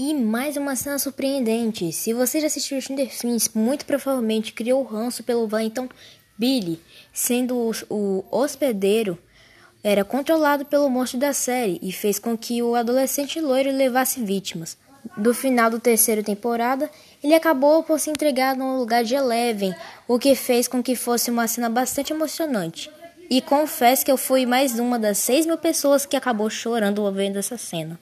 [0.00, 1.90] E mais uma cena surpreendente.
[1.90, 5.88] Se você já assistiu Stranger Things, muito provavelmente criou ranço pelo Wellington então,
[6.38, 6.80] Billy,
[7.12, 9.18] sendo o, hospedeiro
[9.82, 14.78] era controlado pelo monstro da série e fez com que o adolescente loiro levasse vítimas.
[15.16, 16.88] Do final do terceira temporada,
[17.20, 19.74] ele acabou por se entregar no lugar de Eleven,
[20.06, 22.88] o que fez com que fosse uma cena bastante emocionante.
[23.28, 27.12] E confesso que eu fui mais uma das 6 mil pessoas que acabou chorando ao
[27.12, 27.96] vendo essa cena.